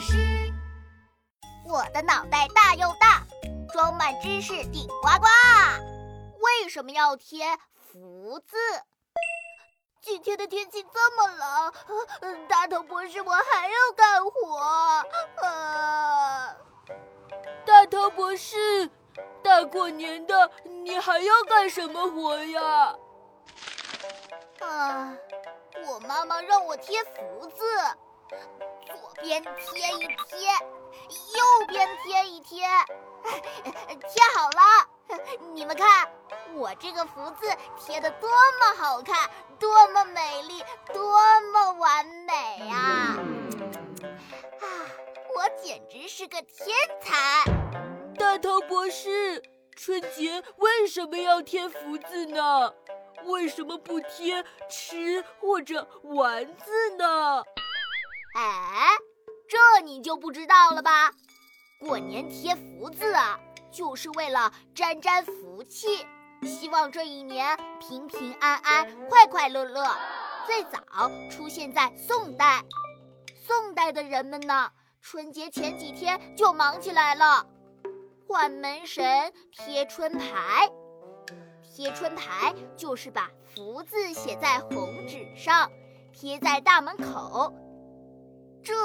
[0.00, 0.52] 师，
[1.64, 3.26] 我的脑袋大又大，
[3.72, 5.26] 装满知识顶呱呱。
[6.40, 7.44] 为什么要贴
[7.74, 8.56] 福字？
[10.00, 14.56] 今天的天气这么冷，大头博士，我还要干活。
[15.44, 16.56] 啊，
[17.66, 18.88] 大头博士，
[19.42, 20.50] 大过年的，
[20.84, 22.94] 你还要干什么活呀？
[24.60, 25.12] 啊，
[25.86, 27.64] 我妈妈让我贴福字。
[29.28, 30.48] 边贴一贴，
[31.36, 32.66] 右边贴一贴，
[34.00, 34.88] 贴好了。
[35.52, 36.10] 你们看，
[36.54, 37.46] 我这个福字
[37.78, 39.28] 贴的多么好看，
[39.58, 40.64] 多么美丽，
[40.94, 41.20] 多
[41.52, 42.32] 么完美
[42.70, 43.18] 啊！
[44.60, 44.66] 啊，
[45.36, 47.44] 我简直是个天才！
[48.18, 49.42] 大头博士，
[49.76, 52.72] 春节为什么要贴福字呢？
[53.24, 57.44] 为什么不贴吃或者玩字呢？
[59.88, 61.10] 你就不知道了吧？
[61.80, 63.40] 过年贴福字啊，
[63.72, 66.06] 就是为了沾沾福气，
[66.42, 69.90] 希望这一年平平安安、快快乐乐。
[70.46, 72.62] 最早出现在宋代，
[73.46, 77.46] 宋代的人们呢，春节前几天就忙起来了，
[78.26, 80.70] 换门神、贴春牌。
[81.62, 85.70] 贴春牌就是把福字写在红纸上，
[86.12, 87.54] 贴在大门口。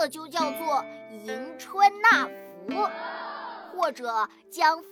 [0.00, 0.82] 这就叫做
[1.26, 2.88] 迎春纳福，
[3.76, 4.86] 或者将福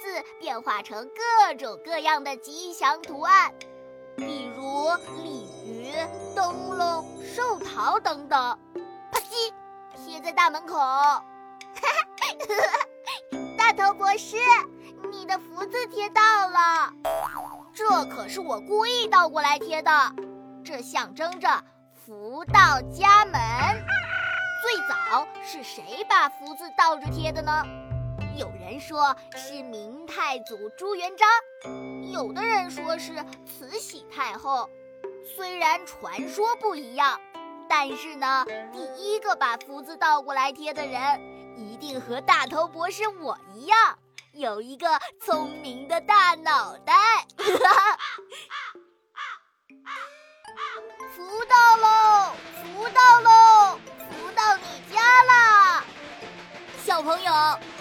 [0.00, 3.52] 字变化成各种各样的吉祥图案，
[4.16, 4.88] 比如
[5.22, 5.92] 鲤鱼、
[6.34, 8.58] 灯笼、寿桃等等。
[9.12, 9.52] 啪叽，
[10.02, 10.78] 贴在大门口。
[13.58, 14.38] 大头博士，
[15.10, 16.90] 你的福字贴到了，
[17.74, 19.90] 这可是我故意倒过来贴的，
[20.64, 21.62] 这象征着
[21.92, 23.38] 福到家门。
[25.46, 27.62] 是谁把福字倒着贴的呢？
[28.36, 31.28] 有人说是明太祖朱元璋，
[32.10, 33.12] 有的人说是
[33.46, 34.68] 慈禧太后。
[35.36, 37.20] 虽然传说不一样，
[37.68, 41.20] 但是呢，第一个把福字倒过来贴的人，
[41.56, 43.98] 一定和大头博士我一样，
[44.32, 46.94] 有一个聪明的大脑袋。
[51.14, 51.54] 福到，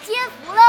[0.04, 0.63] 接福了。